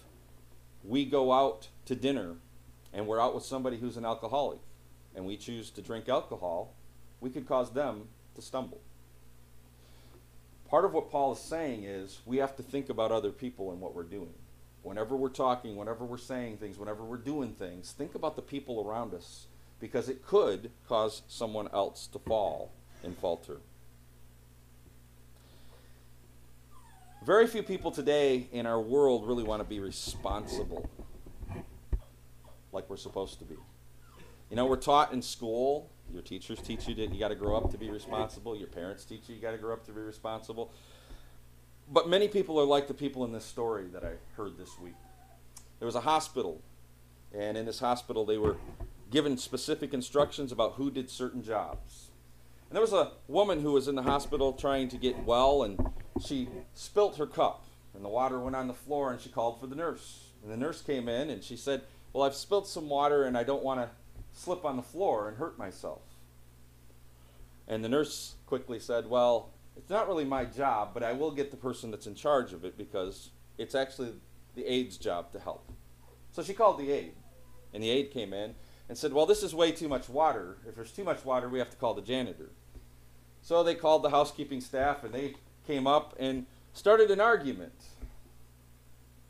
we 0.84 1.06
go 1.06 1.32
out 1.32 1.70
to 1.86 1.96
dinner 1.96 2.36
and 2.94 3.08
we're 3.08 3.22
out 3.22 3.34
with 3.34 3.44
somebody 3.44 3.78
who's 3.78 3.98
an 3.98 4.06
alcoholic 4.06 4.60
and 5.16 5.26
we 5.26 5.38
choose 5.38 5.70
to 5.72 5.82
drink 5.82 6.10
alcohol, 6.10 6.74
we 7.20 7.30
could 7.30 7.48
cause 7.48 7.72
them 7.72 8.10
to 8.36 8.42
stumble. 8.42 8.82
Part 10.70 10.86
of 10.86 10.94
what 10.94 11.12
Paul 11.12 11.34
is 11.34 11.40
saying 11.40 11.84
is 11.84 12.22
we 12.26 12.38
have 12.38 12.56
to 12.56 12.64
think 12.64 12.90
about 12.90 13.12
other 13.12 13.32
people 13.32 13.72
and 13.72 13.80
what 13.80 13.96
we're 13.96 14.04
doing. 14.04 14.34
Whenever 14.82 15.16
we're 15.16 15.30
talking, 15.30 15.76
whenever 15.76 16.06
we're 16.06 16.18
saying 16.18 16.58
things, 16.58 16.78
whenever 16.78 17.04
we're 17.04 17.18
doing 17.18 17.54
things, 17.54 17.92
think 17.92 18.16
about 18.16 18.36
the 18.36 18.42
people 18.42 18.86
around 18.88 19.14
us 19.14 19.48
because 19.80 20.10
it 20.10 20.26
could 20.26 20.72
cause 20.88 21.22
someone 21.28 21.68
else 21.74 22.08
to 22.08 22.20
fall 22.20 22.72
and 23.04 23.18
falter. 23.18 23.58
Very 27.26 27.48
few 27.48 27.64
people 27.64 27.90
today 27.92 28.48
in 28.52 28.66
our 28.66 28.80
world 28.80 29.28
really 29.28 29.44
want 29.44 29.60
to 29.60 29.68
be 29.68 29.80
responsible 29.80 30.88
like 32.72 32.88
we're 32.90 32.98
supposed 32.98 33.40
to 33.40 33.46
be. 33.46 33.56
You 34.50 34.56
know, 34.56 34.68
we're 34.68 34.76
taught 34.76 35.12
in 35.12 35.22
school, 35.22 35.90
your 36.12 36.22
teachers 36.22 36.60
teach 36.60 36.88
you 36.88 36.96
that 36.96 37.14
you 37.14 37.20
got 37.20 37.30
to 37.30 37.36
grow 37.36 37.56
up 37.56 37.72
to 37.72 37.78
be 37.78 37.90
responsible, 37.90 38.56
your 38.56 38.68
parents 38.68 39.06
teach 39.06 39.28
you 39.28 39.36
you 39.36 39.42
got 39.42 39.52
to 39.52 39.58
grow 39.58 39.74
up 39.74 39.86
to 39.86 39.92
be 39.92 40.02
responsible. 40.02 40.72
But 41.92 42.10
many 42.10 42.28
people 42.28 42.60
are 42.60 42.66
like 42.66 42.88
the 42.88 42.94
people 42.94 43.24
in 43.26 43.32
this 43.32 43.46
story 43.46 43.86
that 43.94 44.04
I 44.04 44.14
heard 44.36 44.58
this 44.58 44.80
week. 44.80 44.96
There 45.80 45.86
was 45.86 45.96
a 45.96 46.02
hospital, 46.02 46.62
and 47.34 47.58
in 47.58 47.66
this 47.66 47.80
hospital, 47.80 48.26
they 48.26 48.38
were 48.38 48.58
given 49.12 49.38
specific 49.38 49.94
instructions 49.94 50.52
about 50.52 50.74
who 50.74 50.90
did 50.90 51.10
certain 51.10 51.44
jobs. 51.44 52.10
And 52.70 52.76
there 52.76 52.82
was 52.82 52.94
a 52.94 53.12
woman 53.28 53.62
who 53.62 53.74
was 53.74 53.88
in 53.88 53.96
the 53.96 54.02
hospital 54.02 54.54
trying 54.54 54.90
to 54.90 54.98
get 54.98 55.24
well, 55.24 55.64
and 55.64 55.92
she 56.26 56.50
spilt 56.74 57.18
her 57.18 57.28
cup, 57.28 57.66
and 57.94 58.04
the 58.04 58.10
water 58.10 58.40
went 58.40 58.56
on 58.56 58.68
the 58.68 58.74
floor, 58.74 59.12
and 59.12 59.22
she 59.22 59.30
called 59.30 59.60
for 59.60 59.68
the 59.68 59.76
nurse. 59.76 60.32
And 60.42 60.52
the 60.52 60.58
nurse 60.58 60.82
came 60.82 61.08
in, 61.08 61.30
and 61.30 61.44
she 61.44 61.56
said, 61.56 61.84
Well, 62.14 62.24
I've 62.24 62.36
spilt 62.36 62.68
some 62.68 62.90
water, 62.90 63.24
and 63.26 63.38
I 63.38 63.44
don't 63.44 63.64
want 63.64 63.82
to 63.82 63.90
slip 64.36 64.66
on 64.66 64.76
the 64.76 64.84
floor 64.84 65.28
and 65.28 65.38
hurt 65.38 65.58
myself. 65.58 66.02
And 67.68 67.84
the 67.84 67.90
nurse 67.90 68.36
quickly 68.46 68.80
said, 68.80 69.10
Well, 69.10 69.50
it's 69.76 69.90
not 69.90 70.08
really 70.08 70.26
my 70.26 70.46
job, 70.46 70.92
but 70.94 71.04
I 71.04 71.14
will 71.14 71.32
get 71.32 71.52
the 71.52 71.58
person 71.58 71.90
that's 71.90 72.06
in 72.06 72.16
charge 72.16 72.54
of 72.54 72.64
it 72.64 72.78
because 72.78 73.32
it's 73.58 73.74
actually 73.74 74.14
the 74.54 74.66
aide's 74.72 74.98
job 74.98 75.32
to 75.32 75.40
help. 75.40 75.72
So 76.32 76.44
she 76.44 76.54
called 76.54 76.78
the 76.78 76.92
aide, 76.92 77.16
and 77.74 77.82
the 77.82 77.90
aide 77.90 78.12
came 78.12 78.34
in 78.34 78.56
and 78.88 78.98
said, 78.98 79.14
Well, 79.14 79.26
this 79.26 79.42
is 79.42 79.56
way 79.56 79.72
too 79.72 79.88
much 79.88 80.10
water. 80.10 80.58
If 80.68 80.76
there's 80.76 80.92
too 80.92 81.04
much 81.04 81.26
water, 81.26 81.50
we 81.50 81.60
have 81.60 81.72
to 81.72 81.78
call 81.78 81.94
the 81.94 82.02
janitor. 82.02 82.52
So 83.42 83.64
they 83.64 83.76
called 83.76 84.04
the 84.04 84.10
housekeeping 84.10 84.62
staff, 84.62 85.04
and 85.04 85.14
they 85.14 85.36
came 85.66 85.88
up 85.88 86.16
and 86.20 86.46
started 86.74 87.10
an 87.10 87.22
argument 87.22 87.74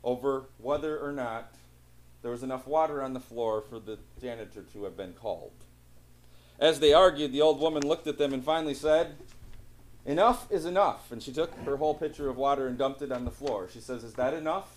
over 0.02 0.46
whether 0.58 0.98
or 0.98 1.12
not 1.12 1.54
there 2.26 2.32
was 2.32 2.42
enough 2.42 2.66
water 2.66 3.04
on 3.04 3.12
the 3.12 3.20
floor 3.20 3.60
for 3.60 3.78
the 3.78 4.00
janitor 4.20 4.64
to 4.72 4.82
have 4.82 4.96
been 4.96 5.12
called. 5.12 5.52
As 6.58 6.80
they 6.80 6.92
argued, 6.92 7.30
the 7.30 7.40
old 7.40 7.60
woman 7.60 7.86
looked 7.86 8.08
at 8.08 8.18
them 8.18 8.34
and 8.34 8.44
finally 8.44 8.74
said, 8.74 9.14
Enough 10.04 10.50
is 10.50 10.64
enough. 10.64 11.12
And 11.12 11.22
she 11.22 11.32
took 11.32 11.54
her 11.58 11.76
whole 11.76 11.94
pitcher 11.94 12.28
of 12.28 12.36
water 12.36 12.66
and 12.66 12.76
dumped 12.76 13.00
it 13.00 13.12
on 13.12 13.24
the 13.24 13.30
floor. 13.30 13.68
She 13.72 13.78
says, 13.78 14.02
Is 14.02 14.14
that 14.14 14.34
enough 14.34 14.68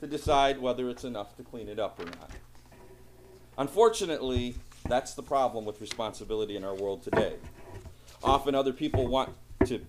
to 0.00 0.06
decide 0.06 0.60
whether 0.60 0.90
it's 0.90 1.04
enough 1.04 1.34
to 1.38 1.42
clean 1.42 1.68
it 1.68 1.78
up 1.78 1.98
or 1.98 2.04
not? 2.04 2.32
Unfortunately, 3.56 4.56
that's 4.86 5.14
the 5.14 5.22
problem 5.22 5.64
with 5.64 5.80
responsibility 5.80 6.54
in 6.54 6.64
our 6.64 6.74
world 6.74 7.02
today. 7.02 7.36
Often 8.22 8.56
other 8.56 8.74
people 8.74 9.06
want 9.08 9.30
to 9.64 9.80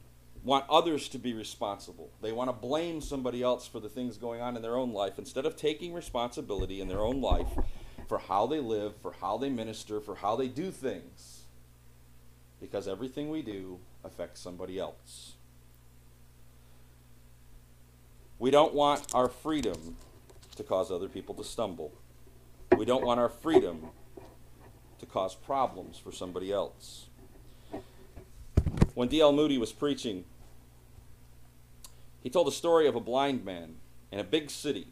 want 0.44 0.66
others 0.70 1.08
to 1.10 1.20
be 1.20 1.34
responsible. 1.34 2.10
They 2.22 2.32
want 2.32 2.50
to 2.50 2.54
blame 2.54 3.02
somebody 3.02 3.44
else 3.44 3.68
for 3.68 3.80
the 3.80 3.90
things 3.90 4.18
going 4.18 4.42
on 4.42 4.56
in 4.56 4.62
their 4.62 4.76
own 4.76 4.92
life 4.92 5.20
instead 5.20 5.46
of 5.46 5.56
taking 5.56 5.94
responsibility 5.94 6.82
in 6.82 6.88
their 6.88 7.02
own 7.02 7.22
life 7.22 7.50
for 8.08 8.18
how 8.18 8.48
they 8.48 8.60
live, 8.60 8.96
for 9.02 9.14
how 9.22 9.38
they 9.38 9.50
minister, 9.50 10.02
for 10.02 10.16
how 10.16 10.36
they 10.36 10.48
do 10.48 10.72
things. 10.72 11.44
Because 12.60 12.88
everything 12.88 13.30
we 13.30 13.42
do 13.42 13.80
affects 14.04 14.42
somebody 14.42 14.80
else. 14.80 15.34
We 18.40 18.50
don't 18.50 18.74
want 18.74 19.14
our 19.14 19.30
freedom 19.30 19.98
to 20.56 20.64
cause 20.64 20.92
other 20.92 21.08
people 21.08 21.36
to 21.36 21.44
stumble. 21.44 21.92
We 22.76 22.86
don't 22.86 23.06
want 23.06 23.20
our 23.20 23.30
freedom 23.30 23.90
to 25.00 25.06
cause 25.06 25.36
problems 25.36 25.98
for 25.98 26.12
somebody 26.12 26.52
else. 26.52 27.08
When 28.94 29.08
D.L. 29.08 29.32
Moody 29.32 29.58
was 29.58 29.72
preaching, 29.72 30.26
he 32.22 32.30
told 32.30 32.48
a 32.48 32.52
story 32.52 32.88
of 32.88 32.96
a 32.96 33.00
blind 33.00 33.44
man 33.44 33.76
in 34.12 34.20
a 34.20 34.24
big 34.24 34.50
city. 34.50 34.88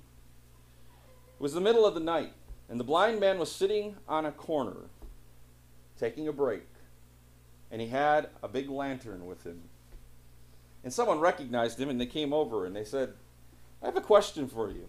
It 1.40 1.42
was 1.42 1.54
the 1.54 1.62
middle 1.62 1.86
of 1.86 1.94
the 1.94 2.00
night, 2.00 2.34
and 2.68 2.80
the 2.80 2.84
blind 2.84 3.20
man 3.20 3.40
was 3.40 3.52
sitting 3.52 3.96
on 4.08 4.26
a 4.26 4.32
corner 4.32 4.90
taking 6.00 6.28
a 6.28 6.34
break, 6.34 6.68
and 7.72 7.82
he 7.82 7.88
had 7.88 8.30
a 8.42 8.48
big 8.48 8.70
lantern 8.70 9.26
with 9.26 9.46
him. 9.46 9.62
And 10.84 10.94
someone 10.94 11.20
recognized 11.20 11.80
him, 11.80 11.90
and 11.90 12.00
they 12.00 12.06
came 12.06 12.32
over 12.32 12.66
and 12.66 12.76
they 12.76 12.86
said, 12.86 13.14
I 13.82 13.86
have 13.86 13.98
a 13.98 14.02
question 14.02 14.48
for 14.48 14.72
you. 14.72 14.88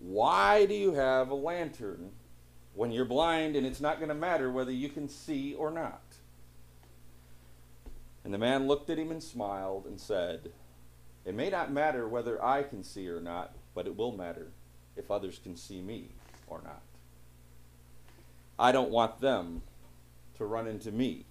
Why 0.00 0.66
do 0.66 0.74
you 0.74 0.94
have 0.94 1.30
a 1.30 1.34
lantern 1.34 2.10
when 2.74 2.92
you're 2.92 3.04
blind 3.04 3.56
and 3.56 3.66
it's 3.66 3.80
not 3.80 3.98
going 3.98 4.08
to 4.08 4.14
matter 4.14 4.50
whether 4.50 4.70
you 4.70 4.88
can 4.88 5.08
see 5.08 5.54
or 5.54 5.70
not? 5.70 6.02
And 8.24 8.34
the 8.34 8.38
man 8.38 8.66
looked 8.66 8.90
at 8.90 8.98
him 8.98 9.10
and 9.10 9.22
smiled 9.22 9.86
and 9.86 10.00
said, 10.00 10.52
It 11.28 11.34
may 11.34 11.50
not 11.50 11.70
matter 11.70 12.08
whether 12.08 12.42
I 12.42 12.62
can 12.62 12.82
see 12.82 13.06
or 13.06 13.20
not, 13.20 13.52
but 13.74 13.86
it 13.86 13.94
will 13.94 14.16
matter 14.16 14.46
if 14.96 15.10
others 15.10 15.38
can 15.38 15.56
see 15.56 15.82
me 15.82 16.08
or 16.46 16.62
not. 16.64 16.80
I 18.58 18.72
don't 18.72 18.88
want 18.88 19.20
them 19.20 19.60
to 20.38 20.46
run 20.46 20.66
into 20.66 20.90
me 20.90 21.26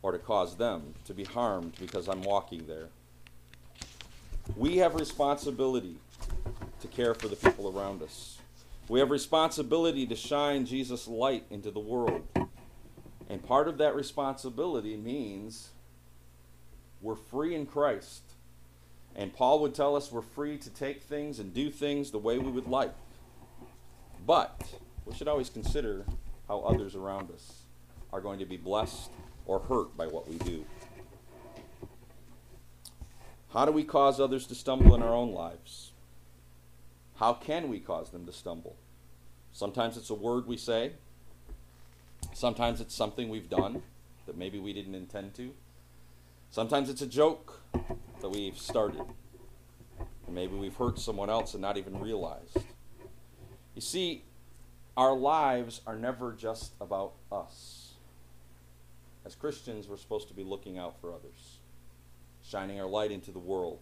or 0.00 0.12
to 0.12 0.18
cause 0.18 0.54
them 0.54 0.94
to 1.06 1.12
be 1.12 1.24
harmed 1.24 1.72
because 1.80 2.08
I'm 2.08 2.22
walking 2.22 2.68
there. 2.68 2.86
We 4.56 4.76
have 4.76 4.94
responsibility 4.94 5.96
to 6.82 6.86
care 6.86 7.14
for 7.14 7.26
the 7.26 7.34
people 7.34 7.76
around 7.76 8.00
us. 8.00 8.38
We 8.88 9.00
have 9.00 9.10
responsibility 9.10 10.06
to 10.06 10.14
shine 10.14 10.66
Jesus' 10.66 11.08
light 11.08 11.46
into 11.50 11.72
the 11.72 11.80
world. 11.80 12.22
And 13.28 13.42
part 13.42 13.66
of 13.66 13.78
that 13.78 13.96
responsibility 13.96 14.96
means 14.96 15.70
we're 17.00 17.16
free 17.16 17.56
in 17.56 17.66
Christ. 17.66 18.22
And 19.14 19.32
Paul 19.32 19.60
would 19.60 19.74
tell 19.74 19.94
us 19.94 20.10
we're 20.10 20.22
free 20.22 20.56
to 20.58 20.70
take 20.70 21.02
things 21.02 21.38
and 21.38 21.52
do 21.52 21.70
things 21.70 22.10
the 22.10 22.18
way 22.18 22.38
we 22.38 22.50
would 22.50 22.68
like. 22.68 22.94
But 24.26 24.74
we 25.04 25.14
should 25.14 25.28
always 25.28 25.50
consider 25.50 26.06
how 26.48 26.60
others 26.60 26.94
around 26.94 27.30
us 27.30 27.62
are 28.12 28.20
going 28.20 28.38
to 28.38 28.46
be 28.46 28.56
blessed 28.56 29.10
or 29.46 29.58
hurt 29.58 29.96
by 29.96 30.06
what 30.06 30.28
we 30.28 30.36
do. 30.38 30.64
How 33.52 33.66
do 33.66 33.72
we 33.72 33.84
cause 33.84 34.18
others 34.18 34.46
to 34.46 34.54
stumble 34.54 34.94
in 34.94 35.02
our 35.02 35.14
own 35.14 35.32
lives? 35.32 35.92
How 37.16 37.34
can 37.34 37.68
we 37.68 37.80
cause 37.80 38.10
them 38.10 38.24
to 38.26 38.32
stumble? 38.32 38.76
Sometimes 39.52 39.98
it's 39.98 40.08
a 40.08 40.14
word 40.14 40.46
we 40.46 40.56
say. 40.56 40.92
Sometimes 42.32 42.80
it's 42.80 42.94
something 42.94 43.28
we've 43.28 43.50
done 43.50 43.82
that 44.26 44.38
maybe 44.38 44.58
we 44.58 44.72
didn't 44.72 44.94
intend 44.94 45.34
to. 45.34 45.52
Sometimes 46.52 46.90
it's 46.90 47.00
a 47.00 47.06
joke 47.06 47.62
that 48.20 48.28
we've 48.28 48.58
started. 48.58 49.00
And 50.26 50.34
maybe 50.34 50.54
we've 50.54 50.76
hurt 50.76 50.98
someone 50.98 51.30
else 51.30 51.54
and 51.54 51.62
not 51.62 51.78
even 51.78 51.98
realized. 51.98 52.58
You 53.74 53.80
see, 53.80 54.24
our 54.94 55.16
lives 55.16 55.80
are 55.86 55.96
never 55.96 56.34
just 56.34 56.74
about 56.78 57.14
us. 57.32 57.94
As 59.24 59.34
Christians, 59.34 59.88
we're 59.88 59.96
supposed 59.96 60.28
to 60.28 60.34
be 60.34 60.44
looking 60.44 60.76
out 60.76 61.00
for 61.00 61.14
others 61.14 61.60
shining 62.42 62.78
our 62.78 62.88
light 62.88 63.10
into 63.10 63.30
the 63.30 63.38
world. 63.38 63.78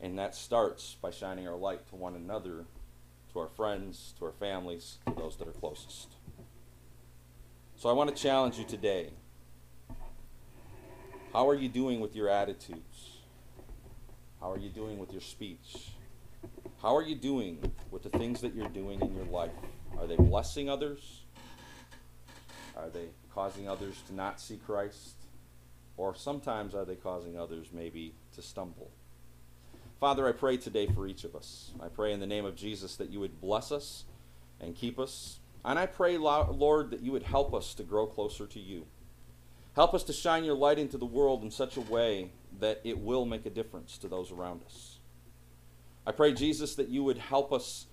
And 0.00 0.18
that 0.18 0.34
starts 0.34 0.96
by 1.00 1.12
shining 1.12 1.46
our 1.46 1.54
light 1.54 1.86
to 1.90 1.94
one 1.94 2.16
another, 2.16 2.64
to 3.32 3.38
our 3.38 3.46
friends, 3.46 4.14
to 4.18 4.24
our 4.24 4.32
families, 4.32 4.98
to 5.06 5.14
those 5.14 5.36
that 5.36 5.46
are 5.46 5.52
closest. 5.52 6.08
So 7.76 7.88
I 7.88 7.92
want 7.92 8.14
to 8.14 8.20
challenge 8.20 8.58
you 8.58 8.64
today. 8.64 9.10
How 11.32 11.48
are 11.48 11.54
you 11.54 11.70
doing 11.70 12.00
with 12.00 12.14
your 12.14 12.28
attitudes? 12.28 13.16
How 14.38 14.52
are 14.52 14.58
you 14.58 14.68
doing 14.68 14.98
with 14.98 15.12
your 15.12 15.22
speech? 15.22 15.92
How 16.82 16.94
are 16.94 17.02
you 17.02 17.14
doing 17.14 17.72
with 17.90 18.02
the 18.02 18.10
things 18.10 18.42
that 18.42 18.54
you're 18.54 18.68
doing 18.68 19.00
in 19.00 19.16
your 19.16 19.24
life? 19.24 19.50
Are 19.98 20.06
they 20.06 20.16
blessing 20.16 20.68
others? 20.68 21.22
Are 22.76 22.90
they 22.90 23.06
causing 23.32 23.66
others 23.66 24.02
to 24.08 24.14
not 24.14 24.40
see 24.42 24.58
Christ? 24.58 25.14
Or 25.96 26.14
sometimes 26.14 26.74
are 26.74 26.84
they 26.84 26.96
causing 26.96 27.38
others 27.38 27.68
maybe 27.72 28.14
to 28.34 28.42
stumble? 28.42 28.90
Father, 30.00 30.28
I 30.28 30.32
pray 30.32 30.58
today 30.58 30.86
for 30.86 31.06
each 31.06 31.24
of 31.24 31.34
us. 31.34 31.70
I 31.80 31.88
pray 31.88 32.12
in 32.12 32.20
the 32.20 32.26
name 32.26 32.44
of 32.44 32.56
Jesus 32.56 32.96
that 32.96 33.08
you 33.08 33.20
would 33.20 33.40
bless 33.40 33.72
us 33.72 34.04
and 34.60 34.76
keep 34.76 34.98
us. 34.98 35.38
And 35.64 35.78
I 35.78 35.86
pray, 35.86 36.18
Lord, 36.18 36.90
that 36.90 37.00
you 37.00 37.12
would 37.12 37.22
help 37.22 37.54
us 37.54 37.72
to 37.76 37.84
grow 37.84 38.06
closer 38.06 38.46
to 38.48 38.60
you. 38.60 38.84
Help 39.74 39.94
us 39.94 40.02
to 40.04 40.12
shine 40.12 40.44
your 40.44 40.54
light 40.54 40.78
into 40.78 40.98
the 40.98 41.06
world 41.06 41.42
in 41.42 41.50
such 41.50 41.76
a 41.76 41.80
way 41.80 42.30
that 42.60 42.80
it 42.84 42.98
will 42.98 43.24
make 43.24 43.46
a 43.46 43.50
difference 43.50 43.96
to 43.98 44.08
those 44.08 44.30
around 44.30 44.62
us. 44.64 44.98
I 46.06 46.12
pray, 46.12 46.32
Jesus, 46.32 46.74
that 46.74 46.88
you 46.88 47.04
would 47.04 47.18
help 47.18 47.52
us 47.52 47.86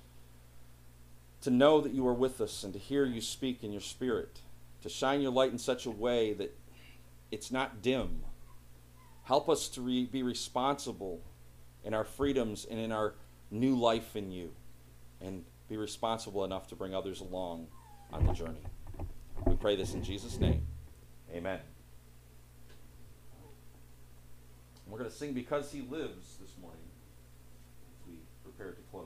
to 1.41 1.49
know 1.49 1.79
that 1.79 1.93
you 1.93 2.05
are 2.07 2.13
with 2.13 2.41
us 2.41 2.63
and 2.63 2.73
to 2.73 2.79
hear 2.79 3.05
you 3.05 3.21
speak 3.21 3.63
in 3.63 3.71
your 3.71 3.81
spirit, 3.81 4.41
to 4.81 4.89
shine 4.89 5.21
your 5.21 5.31
light 5.31 5.51
in 5.51 5.57
such 5.57 5.85
a 5.85 5.91
way 5.91 6.33
that 6.33 6.57
it's 7.31 7.51
not 7.51 7.81
dim. 7.81 8.23
Help 9.23 9.47
us 9.47 9.69
to 9.69 9.81
re- 9.81 10.05
be 10.05 10.23
responsible 10.23 11.21
in 11.83 11.93
our 11.93 12.03
freedoms 12.03 12.65
and 12.69 12.79
in 12.79 12.91
our 12.91 13.13
new 13.51 13.75
life 13.75 14.15
in 14.15 14.31
you, 14.31 14.51
and 15.21 15.45
be 15.69 15.77
responsible 15.77 16.43
enough 16.43 16.67
to 16.67 16.75
bring 16.75 16.93
others 16.93 17.21
along 17.21 17.67
on 18.11 18.25
the 18.25 18.33
journey. 18.33 18.61
We 19.45 19.55
pray 19.55 19.75
this 19.75 19.93
in 19.93 20.03
Jesus' 20.03 20.39
name. 20.39 20.65
Amen. 21.31 21.68
We're 24.89 24.97
going 24.97 25.10
to 25.10 25.15
sing 25.15 25.34
Because 25.34 25.71
He 25.71 25.82
Lives 25.82 26.38
this 26.41 26.58
morning 26.60 26.82
as 27.91 28.08
we 28.08 28.15
prepare 28.43 28.71
to 28.71 28.82
close. 28.91 29.06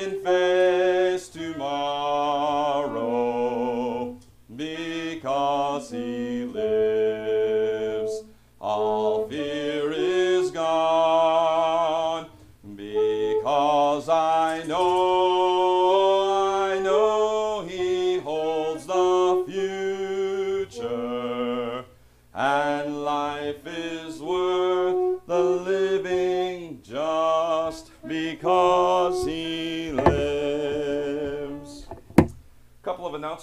I 0.00 0.39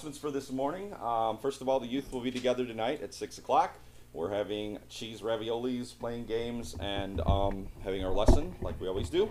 announcements 0.08 0.18
for 0.18 0.30
this 0.30 0.50
morning. 0.50 0.94
Um, 1.02 1.36
first 1.36 1.60
of 1.60 1.68
all, 1.68 1.80
the 1.80 1.86
youth 1.86 2.10
will 2.10 2.22
be 2.22 2.30
together 2.30 2.64
tonight 2.64 3.02
at 3.02 3.12
six 3.12 3.36
o'clock. 3.36 3.74
We're 4.14 4.30
having 4.30 4.78
cheese 4.88 5.20
raviolis, 5.20 5.98
playing 5.98 6.24
games, 6.24 6.74
and 6.80 7.20
um, 7.26 7.66
having 7.84 8.02
our 8.06 8.10
lesson 8.10 8.54
like 8.62 8.80
we 8.80 8.88
always 8.88 9.10
do. 9.10 9.28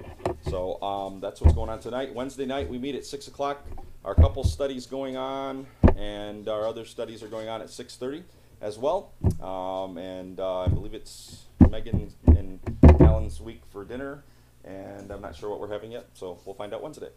So 0.49 0.79
um, 0.83 1.19
that's 1.19 1.41
what's 1.41 1.55
going 1.55 1.71
on 1.71 1.79
tonight. 1.79 2.13
Wednesday 2.13 2.45
night 2.45 2.69
we 2.69 2.77
meet 2.77 2.93
at 2.93 3.07
six 3.07 3.27
o'clock. 3.27 3.65
Our 4.05 4.13
couple 4.13 4.43
studies 4.43 4.85
going 4.85 5.17
on, 5.17 5.65
and 5.95 6.47
our 6.47 6.67
other 6.67 6.85
studies 6.85 7.23
are 7.23 7.27
going 7.27 7.49
on 7.49 7.59
at 7.61 7.71
six 7.71 7.95
thirty 7.95 8.23
as 8.61 8.77
well. 8.77 9.13
Um, 9.41 9.97
and 9.97 10.39
uh, 10.39 10.59
I 10.59 10.67
believe 10.67 10.93
it's 10.93 11.45
Megan 11.71 12.13
and 12.27 12.59
Alan's 12.99 13.41
week 13.41 13.63
for 13.71 13.83
dinner, 13.83 14.23
and 14.63 15.09
I'm 15.09 15.21
not 15.21 15.35
sure 15.35 15.49
what 15.49 15.59
we're 15.59 15.73
having 15.73 15.91
yet. 15.91 16.05
So 16.13 16.37
we'll 16.45 16.53
find 16.53 16.71
out 16.71 16.83
Wednesday. 16.83 17.09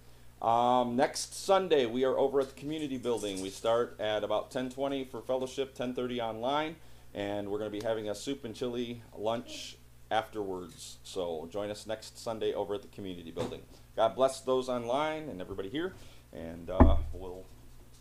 Um, 0.42 0.96
next 0.96 1.34
Sunday 1.34 1.84
we 1.84 2.04
are 2.04 2.16
over 2.18 2.40
at 2.40 2.48
the 2.48 2.54
community 2.54 2.96
building. 2.96 3.42
We 3.42 3.50
start 3.50 3.96
at 4.00 4.24
about 4.24 4.50
10:20 4.50 5.04
for 5.04 5.20
fellowship, 5.20 5.74
10:30 5.74 6.18
online, 6.20 6.76
and 7.12 7.50
we're 7.50 7.58
going 7.58 7.70
to 7.70 7.78
be 7.78 7.84
having 7.84 8.08
a 8.08 8.14
soup 8.14 8.44
and 8.44 8.54
chili 8.54 9.02
lunch 9.14 9.76
afterwards. 10.10 10.96
So 11.02 11.46
join 11.52 11.70
us 11.70 11.86
next 11.86 12.18
Sunday 12.18 12.54
over 12.54 12.74
at 12.74 12.82
the 12.82 12.88
community 12.88 13.30
building. 13.30 13.62
God 13.96 14.14
bless 14.14 14.40
those 14.40 14.70
online 14.70 15.28
and 15.28 15.42
everybody 15.42 15.68
here, 15.68 15.92
and 16.32 16.70
uh, 16.70 16.96
we'll 17.12 17.44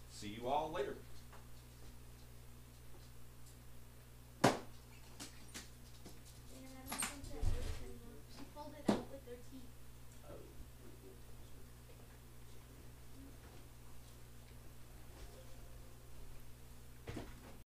see 0.09 0.29
you 0.29 0.47
all 0.47 0.71
later. 0.71 0.95